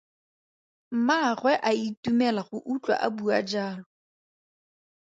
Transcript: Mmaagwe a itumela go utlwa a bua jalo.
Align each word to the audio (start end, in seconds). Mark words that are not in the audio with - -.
Mmaagwe 0.95 1.51
a 1.67 1.69
itumela 1.87 2.41
go 2.47 2.57
utlwa 2.73 2.95
a 3.05 3.07
bua 3.15 3.37
jalo. 3.49 3.85